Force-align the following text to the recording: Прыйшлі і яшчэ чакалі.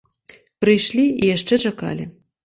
Прыйшлі 0.63 1.05
і 1.23 1.29
яшчэ 1.35 1.59
чакалі. 1.71 2.09